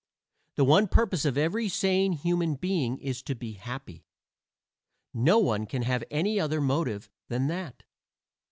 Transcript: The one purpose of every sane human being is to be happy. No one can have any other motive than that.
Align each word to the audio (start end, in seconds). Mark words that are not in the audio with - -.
The 0.55 0.63
one 0.63 0.87
purpose 0.87 1.25
of 1.25 1.37
every 1.37 1.69
sane 1.69 2.13
human 2.13 2.55
being 2.55 2.97
is 2.97 3.21
to 3.21 3.35
be 3.35 3.51
happy. 3.51 4.07
No 5.13 5.37
one 5.37 5.67
can 5.67 5.83
have 5.83 6.03
any 6.09 6.39
other 6.39 6.59
motive 6.59 7.07
than 7.27 7.45
that. 7.49 7.83